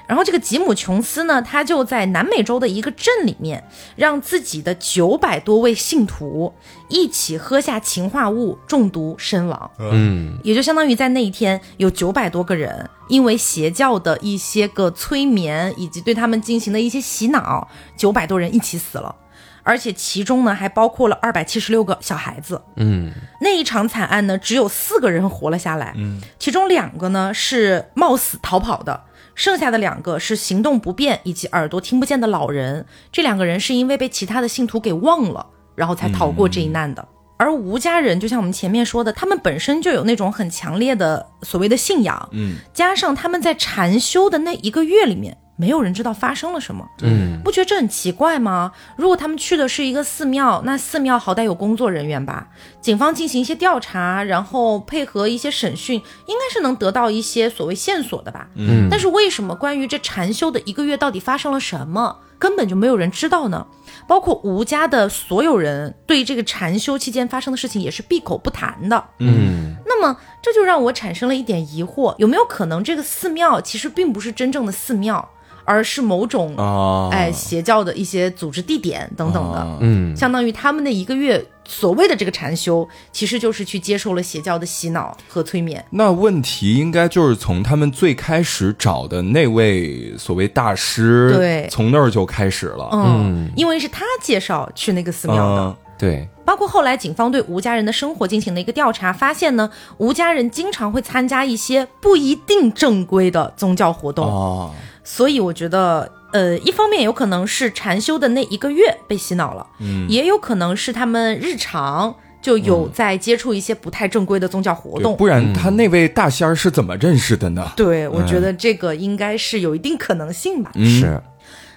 [0.08, 3.62] 然后这个吉姆·琼斯呢，他就在南美洲的一个镇里面，
[3.98, 6.54] 让自己的九百多位信徒
[6.88, 9.72] 一起喝下氰化物中毒身亡。
[9.80, 19.14] 嗯也就相当于在那一天有九百多个人因为邪教的一些个催眠以及对他们进行的一些洗脑，九百多人一起死了，
[19.64, 22.62] 而且其中呢还包括了二百七十六个小孩子。
[22.76, 23.12] 嗯。
[23.42, 32.86] 那一场惨案呢，只有四个人活了下来，嗯，其中两个呢是冒死逃跑的，剩下的两个是行动不便以及耳朵听不见的老人。
[33.12, 35.46] 这两个人是因为被其他的信徒给忘了，
[35.76, 37.08] 然后才逃过这一难的。
[37.38, 48.72] 而吴家人就像我们前面说的，他们本身就有那种很强烈的所谓的信仰，嗯，加上他们在禅修的那一个月里面，没有人知道发生了什么，嗯，不觉得这很奇怪吗？
[48.96, 52.48] 如果他们去的是一个寺庙，那寺庙好歹有工作人员吧，
[52.82, 58.48] 警方进行一些调查，然后配合一些审讯，应该是能得到一些所谓线索的吧。
[58.56, 63.68] 嗯但是为什么关于这禅修的一个月到底发生了什么，根本就没有人知道呢？
[64.08, 69.06] 包括吴家的所有人对这个禅修期间发生的事情也是闭口不谈的。
[69.20, 75.30] 嗯那么这就让我产生了一点疑惑：有没有可能这个寺庙其实并不是真正的寺庙，
[75.64, 79.60] 而是某种、啊，哎邪教的一些组织地点等等的？
[79.60, 85.84] 啊嗯，相当于他们那一个月所谓的这个禅修，其实就是去接受了邪教的洗脑和催眠。
[85.92, 92.90] 那问题应该就是从他们最开始找的那位所谓大师，对从那儿就开始了。
[92.94, 95.62] 嗯，因为是他介绍去那个寺庙的。
[95.62, 99.70] 嗯对，包括后来警方对吴家人的生活进行了一个调查，发现呢，
[100.00, 104.72] 吴家人经常会参加一些不一定正规的宗教活动，哦，
[105.04, 115.14] 所以我觉得呃，一方面有可能是禅修的那一个月被洗脑了，嗯也有可能是他们日常就有在接触一些不太正规的宗教活动。
[115.14, 117.72] 对不然他那位大仙儿是怎么认识的呢？
[117.76, 120.72] 对，我觉得这个应该是有一定可能性吧。
[120.76, 121.22] 嗯是，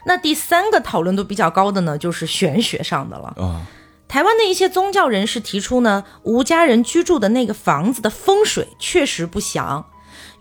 [0.07, 3.35] 那第三个讨论度比较高的呢，就是玄学上的了。
[3.37, 3.63] 啊，
[4.07, 9.85] 台湾的一些宗教人士提出呢，吴家人居住的那个房子的风水确实不祥，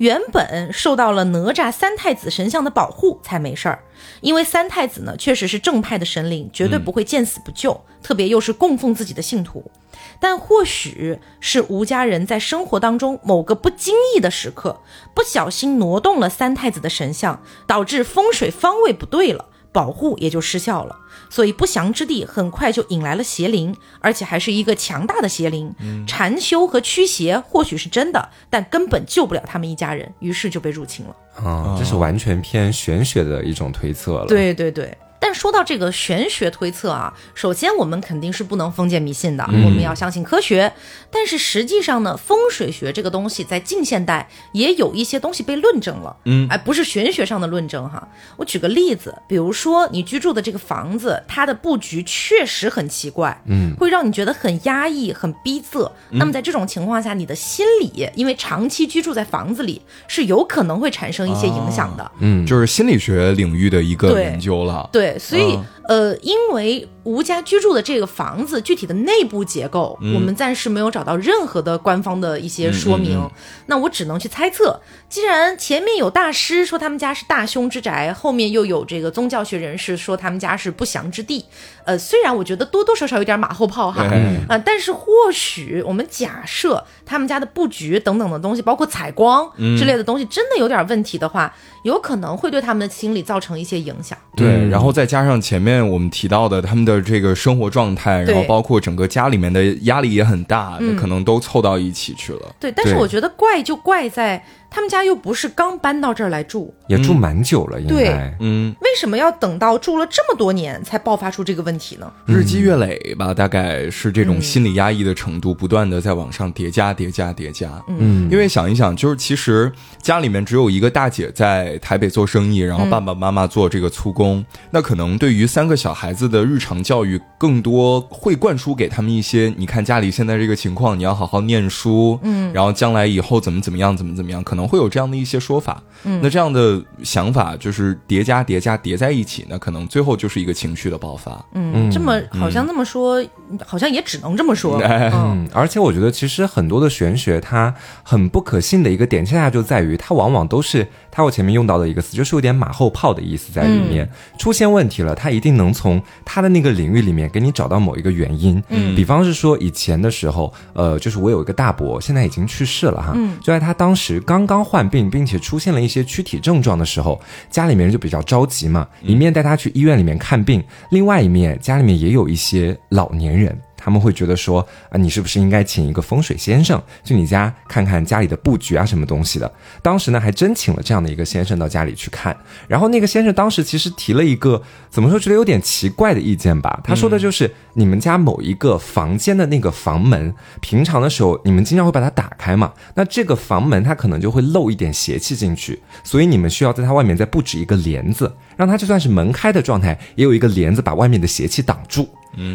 [0.04, 3.86] 原本受到了哪吒三太子神像的保护才没事儿。
[4.20, 9.72] 因为三太子呢确实是正派的神灵，绝对不会见死不救，特别又是供奉自己的信徒。
[10.20, 14.82] 但或许是吴家人在生活当中某个不经意的时刻，
[15.16, 20.96] 不小心挪动了三太子的神像，导致风水方位不对了，保护也就失效了。
[21.30, 25.74] 所以不祥之地很快就引来了邪灵，而且还是一个强大的邪灵。
[26.08, 31.16] 禅修和驱邪或许是真的，但根本救不了他们一家人，于是就被入侵了。
[31.44, 34.96] 啊，这是完全偏玄学的一种推测了。，对对对。
[35.24, 40.74] 但说到这个玄学推测啊，首先我们肯定是不能封建迷信的，我们要相信科学。
[41.10, 48.06] 但是实际上呢，风水学这个东西在近现代也有一些东西被论证了，嗯哎，不是玄学上的论证哈。
[48.36, 55.90] 我举个例子，比如说你居住的这个房子，它的布局确实很奇怪，嗯，会让你觉得很压抑、很逼仄。
[56.10, 62.12] 那么在这种情况下，你的心理因为长期居住在房子里，是有可能会产生一些影响的。
[62.20, 64.90] 嗯，就是心理学领域的一个研究了。
[64.92, 65.66] 对，所以、嗯。
[65.86, 73.32] 呃，因为吴家居住的这个房子具体的内部结构，嗯我们暂时没有找到任何的官方的一些说明，嗯嗯
[73.68, 74.80] 那我只能去猜测。
[75.10, 81.46] 既然前面有大师说他们家是大凶之宅，后面又有这个宗教学人士说他们家是不祥之地，
[81.86, 84.18] 呃，虽然我觉得多多少少有点马后炮哈，对
[84.50, 94.18] 啊、但是或许我们假设他们家的布局等等的东西，包括采光嗯之类的东西，真的有点问题的话，有可能会对他们的心理造成一些影响。
[94.36, 100.94] 对，嗯然后再加上前面我们提到的他们的这个生活状态，然后包括整个家里面的压力也很大，嗯。
[100.96, 102.56] 可能都凑到一起去了。
[102.60, 108.34] 对，但是我觉得怪就怪在他们家又不是刚搬到这儿来住，也住蛮久了，应该。
[108.40, 112.12] 嗯，为什么要等到住了这么多年才爆发出这个问题呢？
[112.26, 114.42] 日积月累吧，大概是这种嗯。
[114.42, 117.72] 心理压抑的程度不断的在往上叠加、叠加、叠加。
[117.88, 135.82] 嗯，因为想一想，就是其实家里面只有一个大姐在台北做生意，然后爸爸妈妈做这个粗工，那可能对于三个小孩子的日常教育，更多会灌输给他们一些，你看家里现在这个情况，你要好好念书，嗯，然后将来以后怎么怎么样，怎么怎么样，可能会有这样的一些说法。
[136.04, 141.44] 嗯，那这样的想法就是叠加、叠加、叠在一起，呢可能最后就是一个情绪的爆发。
[141.54, 143.24] 嗯，这么好像这么说，
[143.66, 144.78] 好像也只能这么说。
[144.82, 154.08] 哎嗯嗯，而且我觉得其实很多的玄学它很不可信的一个点，恰恰就在于它往往都是它我前面用到的一个词，就是有点马后炮的意思在里面。
[154.38, 158.62] 出现问题了，它一定能从它的那个领域里面给你找到某一个原因。
[158.70, 163.14] 嗯，比方是说以前的时候，呃，就是我有一个大伯，现在已经去世了哈。
[163.16, 173.58] 嗯，就在他当时刚刚患病，并且出现了一些躯体症状的时候，家里面人就比较着急嘛，一面带他去医院里面看病，另外一面家里面也有一些老年人。
[173.84, 179.52] 他们会觉得说啊，你是不是应该请一个风水先生去你家看看家里的布局啊，什么东西的？
[179.82, 182.36] 当时呢，还真请了这样的一个先生到家里去看。
[182.70, 186.80] 然后那个先生当时其实提了一个怎么说，觉得有点奇怪的意见吧。
[186.82, 202.08] 他说的就是、你们家某一个房间的那个房门，平常的时候你们经常会把它打开嘛，那这个房门它可能就会漏一点邪气进去，所以你们需要在它外面再布置一个帘子，让它就算是门开的状态，也有一个帘子把外面的邪气挡住。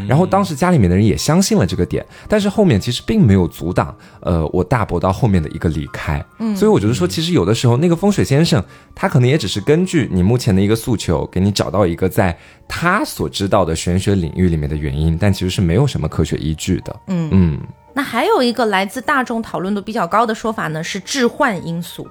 [0.09, 6.25] 然后当时家里面的人也相信了这个点，但是后面其实并没有阻挡，呃，我大伯到后面的一个离开。
[6.39, 8.63] 嗯，所以我觉得说，其实有的时候那个风水先生，
[8.95, 12.37] 他可能也只是根据你目前的一个诉求，给你找到一个在
[12.67, 16.97] 他所知道的玄学领域里面的原因，但其实是没有什么科学依据的。
[17.07, 17.59] 嗯嗯
[17.95, 22.07] 那还有一个来自大众讨论度比较高的说法呢，是置换因素，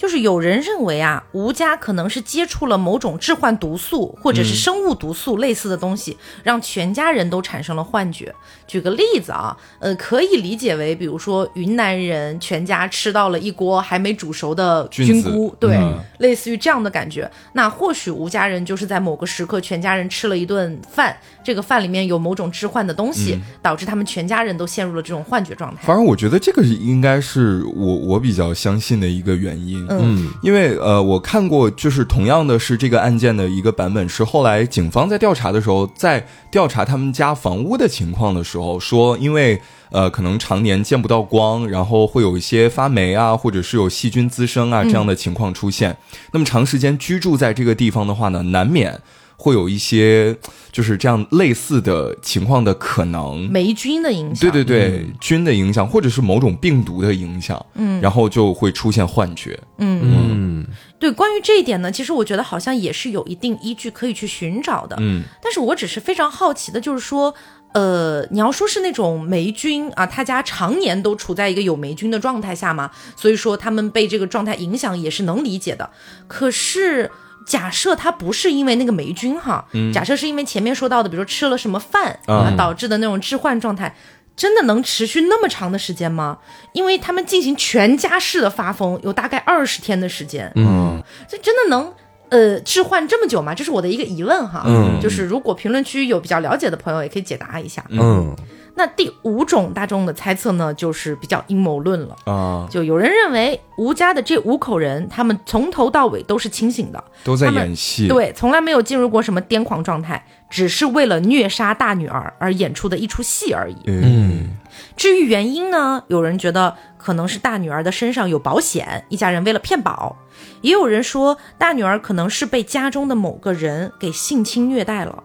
[0.00, 8.34] 就是有人认为啊，吴家可能是接触了某种致幻毒素或者是生物毒素类似的东西，让全家人都产生了幻觉。
[8.66, 17.30] 举个例子啊，呃，可以理解为，比如说云南人全家吃到了一锅还没煮熟的菌菇，对，嗯类似于这样的感觉。
[17.52, 25.82] 那或许吴家人就是在某个时刻，全家人吃了一顿饭，这个饭里面有某种致幻的东西，导致他们全家人都陷入了这种幻觉状态。
[25.82, 29.86] 反正我觉得这个应该是我我比较相信的一个原因。
[29.98, 39.60] 嗯因为呃，我看过，就是同样的是这个案件的一个版本，是后来警方在调查的时候，在调查他们家房屋的情况的时候，说因为
[39.90, 45.96] 呃可能常年见不到光，然后会有一些发霉啊，或者是有细菌滋生啊这样的情况出现。
[46.32, 49.00] 那么长时间居住在这个地方的话呢，难免
[49.40, 50.36] 会有一些
[50.70, 53.50] 就是这样类似的情况的可能。
[53.50, 59.58] 霉菌的影响，对对对，菌的影响，或者是某种病毒的影响，嗯，然后就会出现幻觉。
[59.78, 60.66] 嗯
[60.98, 64.94] 对，关于这一点呢，其实我觉得好像也是有一定依据可以去寻找的。
[65.00, 67.34] 嗯，但是我只是非常好奇的，就是说，
[67.72, 75.88] 呃，你要说是那种霉菌啊，他家常年都处在一个有霉菌的状态下嘛，所以说他们被这个状态影响也是能理解的。
[76.28, 77.10] 可是。
[77.46, 82.18] 假设他不是因为那个霉菌哈，假设是因为前面说到的，比如说吃了什么饭
[82.56, 83.94] 导致的那种致幻状态，
[84.36, 86.38] 真的能持续那么长的时间吗？
[86.72, 91.92] 因为他们进行全家式的发疯，有大概二十天的时间，嗯这真的能
[92.28, 93.54] 呃置换这么久吗？
[93.54, 94.62] 这是我的一个疑问哈。
[94.66, 97.84] 嗯就是如果评论区有比较了解的朋友，也可以解答一下。
[97.88, 98.36] 嗯
[98.80, 102.16] 那第五种大众的猜测呢，就是比较阴谋论了。
[102.24, 113.76] 啊，就有人认为吴家的这五口人，他们从头到尾都是清醒的，都在演戏。，对，从来没有进入过什么癫狂状态，只是为了虐杀大女儿而演出的一出戏而已。
[113.84, 114.56] 嗯
[114.96, 120.16] 至于原因呢，有人觉得可能是大女儿的身上有保险，一家人为了骗保；
[120.62, 125.22] 也有人说大女儿可能是被家中的某个人给性侵虐待了，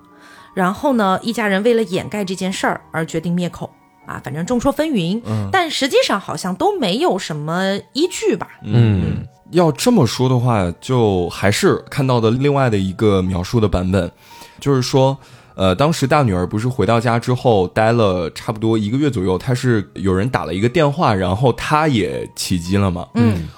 [0.55, 3.69] 然后呢，一家人为了掩盖这件事儿而决定灭口。
[4.07, 8.49] 啊，反正众说纷纭，嗯但实际上好像都没有什么依据吧。
[8.61, 14.11] 嗯要这么说的话，就还是看到的另外的一个描述的版本，
[14.59, 15.17] 就是说，
[15.55, 23.07] 呃，当时大女儿不是回到家之后待了差不多一个月左右，她是有人打了一个电话，然后她也起机了嘛。
[23.15, 23.49] 嗯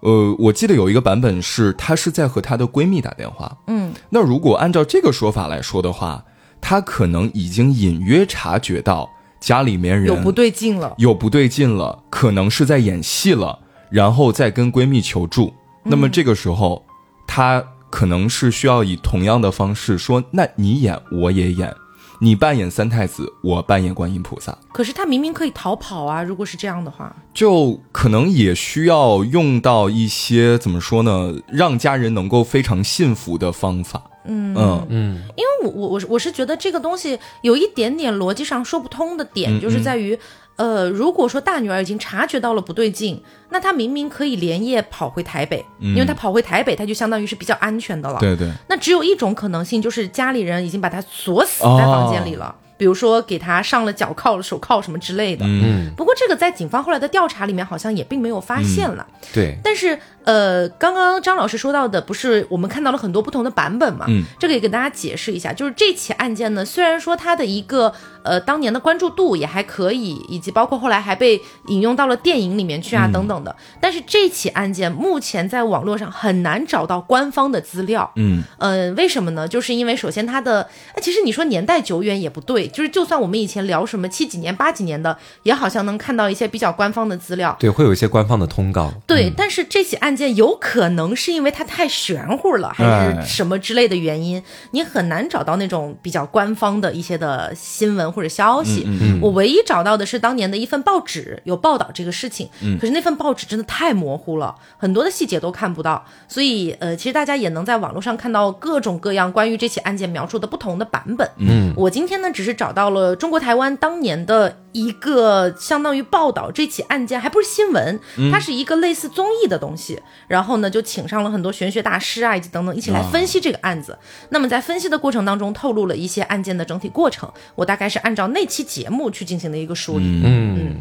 [0.00, 3.56] 呃，我记得有一个版本是她是在和她的闺蜜打电话。
[3.68, 6.24] 嗯那如果按照这个说法来说的话，
[6.62, 10.94] 她可能已经隐约察觉到家里面人有不对劲了。
[10.96, 13.58] 有不对劲了，可能是在演戏了，
[13.90, 15.52] 然后再跟闺蜜求助。
[15.82, 16.82] 那么这个时候，
[17.26, 21.74] 她可能是需要以同样的方式说：“那你演，我也演，
[22.20, 24.56] 你扮演三太子，我扮演观音菩萨。
[24.72, 26.22] 可是他明明可以逃跑啊！
[26.22, 34.04] 如果是这样的话，”就可能也需要用到一些怎么说呢，让家人能够非常信服的方法。
[34.24, 34.54] 嗯。
[34.56, 34.86] 嗯。
[34.88, 35.22] 嗯。
[35.36, 40.18] 因为我我我是我是觉得这个东西有一点点逻辑上说不通的点，嗯就是在于，
[40.56, 48.18] 呃，如果说大女儿已经察觉到了不对劲，那她明明可以连夜跑回台北，因为她跑回台北，她就相当于是比较安全的了。
[48.20, 55.44] 对对，那只有一种可能性，就是家里人已经把她锁死在房间里了，比如说给他上了脚铐、手铐什么之类的。
[55.46, 59.06] 嗯不过这个在警方后来的调查里面好像也并没有发现了。
[59.32, 64.06] 对，但是，呃，刚刚张老师说到的，不是我们看到了很多不同的版本嘛？
[64.08, 67.92] 嗯，这个也给大家解释一下，就是这起案件呢，虽然说它的一个
[68.24, 78.10] 呃当年的关注度也还可以，以及包括后来还被引用到了电影里面去啊、等等的，但是这起案件目前在网络上很难找到官方的资料。
[78.16, 79.46] 嗯嗯，为什么呢？
[79.46, 87.56] 就是因为首先它的，哎，其实你说年代久远也不对，就是就算我们以前聊什么七几年、八几年的，也好像能看到一些比较官方的资料。
[87.58, 88.92] 对，会有一些官方的通告。
[89.06, 94.42] 对，但是这起案件有可能是因为它太玄乎了，还哎是什么之类的原因，
[94.72, 98.84] 你很难找到那种比较官方的一些的新闻或者消息。
[98.86, 102.48] 嗯我唯一找到的是当年的一份报纸有报道这个事情，
[102.80, 111.28] 可是那份报纸真的太模糊了，很多的细节都看不到，所以呃，其实大家也能在网络上看到各种各样关于这起案件描述的不同的版本。
[111.38, 118.00] 嗯，我今天呢只是找到了中国台湾当年的一个相当于报道这起案件，还不是新闻，
[118.32, 120.00] 它是一个类似综艺的东西。
[120.26, 123.96] 然后呢，就请上了很多玄学大师啊，以及等等一起来分析这个案子。
[124.30, 127.30] 那么在分析的过程当中，透露了一些案件的整体过程。
[127.54, 130.22] 我大概是按照那期节目去进行的一个梳理。
[130.24, 130.76] 嗯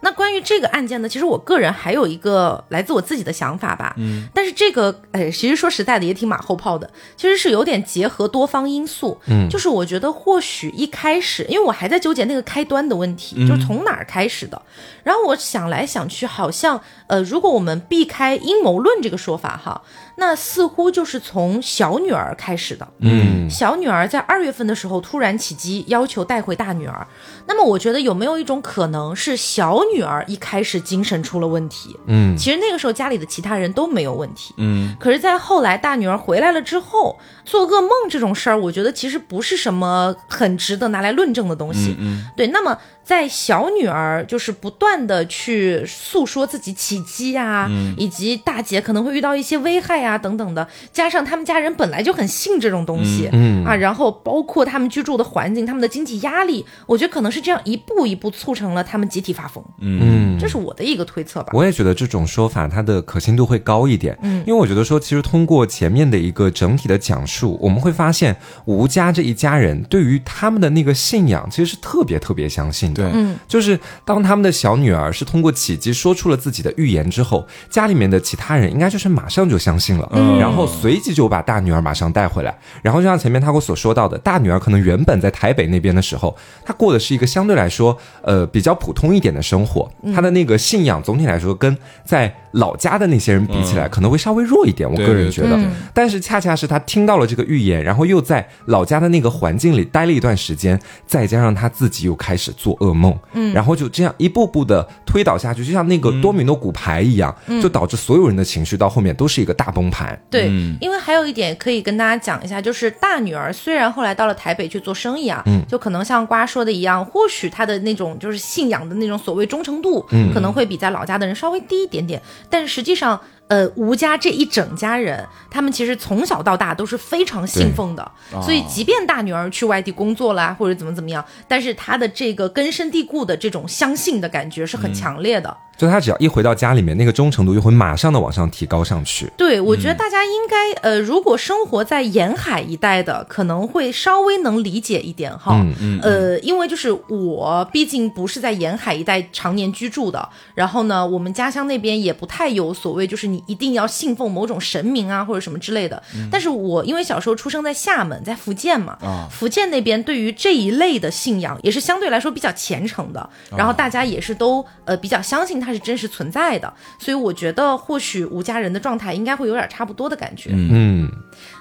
[0.00, 3.94] 那关于这个案件呢，其实我个人还有一个来自我自己的想法吧。
[3.96, 6.88] 嗯，但是这个，哎，其实说实在的，也挺马后炮的。
[7.16, 9.18] 其实是有点结合多方因素。
[9.26, 14.60] 嗯，就是我觉得或许一开始，因为我还在纠结那个开端的问题，就是从哪儿开始的。
[15.02, 19.80] 然后我想来想去，好像，呃，如果我们避开阴谋论这个说法哈，
[20.16, 22.86] 那似乎就是从小女儿开始的。
[23.00, 27.06] 嗯小女儿在二月份的时候突然起机，要求带回大女儿。
[27.46, 31.96] 那么我觉得有没有一种可能是小女儿一开始精神出了问题？
[32.06, 34.52] 嗯其实那个时候家里的其他人都没有问题。
[34.56, 41.94] 嗯可是，在后来大女儿回来了之后，做噩梦这种事儿，我觉得其实不是什么很值得拿来论证的东西。
[41.98, 42.76] 嗯对，那么
[43.06, 53.64] 在小女儿就是不断的去诉说自己起鸡啊，以及大姐可能会遇到一些危害啊等等的，加上他们家人本来就很信这种东西，嗯。
[53.64, 61.50] 啊，然后包括他们居住的环境、他们的经济压力，我觉得可能是这样一步一步促成了他们集体发疯，嗯，这是我的一个推测吧。
[61.52, 73.36] 我也觉得这种说法它的可信度会高一点，嗯，因为我觉得说，其实通过前面的一个整体的讲述，我们会发现吴家这一家人对于他们的那个信仰其实是特别特别相信的，对，嗯。
[73.46, 80.38] 就是当他们的小女儿是通过奇迹说出了自己的预言之后，家里面的其他人应该就是马上就相信了，嗯。
[80.38, 82.56] 然后随即就把大女儿马上带回来。
[82.82, 94.90] 然后就像前面他所说到的，大女儿可能原本在台北那边的时候，她过的是一个相对来说呃比较普通一点的生活，她的那个信仰总体来说跟在老家的那些人比起来，可能会稍微弱一点。
[94.90, 95.58] 我个人觉得。
[95.92, 110.18] 但是恰恰是她听到了这个预言，然后又在老家的那个环境里待了一段时间，再加上她自己又开始做噩梦，嗯，然后就这样一步步的推导下去，就像那个多米诺骨牌一样，就导致所有人的情绪到后面都是一个大崩盘。
[110.30, 110.76] 对，嗯。
[110.80, 123.20] 因为还有一点可以跟大家讲一下，就是大女儿虽然后来到了台北去做生意啊，嗯，就可能像瓜说的一样，或许她的那种就是信仰的那种所谓忠诚度，嗯，可能会比在老家的人稍微低一点点，但是实际上。
[123.48, 135.56] 呃，吴家这一整家人，他们其实从小到大都是非常信奉的，所以即便大女儿去外地工作啦，或者怎么怎么样，但是她的这个根深蒂固的这种相信的感觉是很强烈的。
[135.76, 139.30] 就他只要一回到家里面，那个忠诚度又会马上的往上提高上去。
[139.36, 145.52] 对，我觉得大家应该，呃，如果生活在沿海一带的，可能会稍微能理解一点哈。
[145.60, 156.02] 嗯嗯呃，因为就是我毕竟不是在沿海一带常年居住的，然后呢，我们家乡那边也不太有所谓，就是你一定要信奉某种神明啊或者什么之类的。
[156.14, 170.50] 嗯但是我因为小时候出生在厦门，在福建嘛，啊福建那边对于这一类的信仰也是相对来说比较虔诚的，然后大家也是都呃比较相信它是真实存在的，所以我觉得或许吴家人的状态应该会有点差不多的感觉。
[170.52, 171.10] 嗯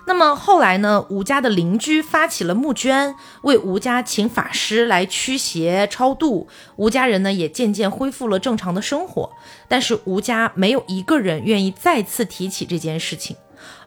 [0.08, 9.32] 那么后来呢，吴家的邻居发起了募捐，为吴家请法师来驱邪超度，吴家人呢也渐渐恢复了正常的生活。
[9.68, 13.36] 但是吴家没有一个人愿意再次提起这件事情。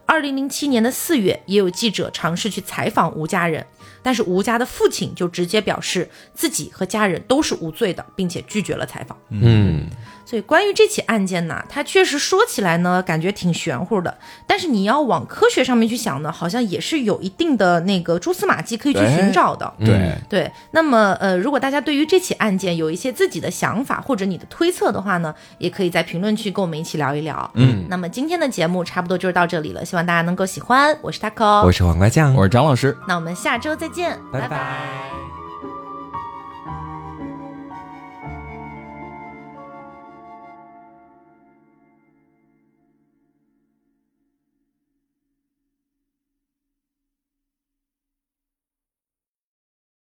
[0.06, 3.64] 二零零七年的四月，也有记者尝试去采访吴家人，
[4.02, 9.18] 但是吴家的父亲就直接表示自己和家人都是无罪的，并且拒绝了采访。
[9.30, 9.88] 嗯，
[10.28, 19.72] 所以关于这起案件呢，它确实说起来呢，感觉挺玄乎的，但是你要往科学上面去想呢，好像也是有一定的那个蛛丝马迹可以去寻找的。
[19.78, 27.50] 对，对，那么呃，如果大家对于这起案件有一些自己的想法或者你的推测的话呢，也可以在评论区跟我们一起聊一聊。
[27.54, 30.94] 嗯，那么今天的节目差不多就是到这里了，希望大家能够喜欢。
[31.00, 32.94] 我是 taco，我是黄瓜酱，我是张老师。
[33.08, 35.37] 那我们下周再见，拜拜拜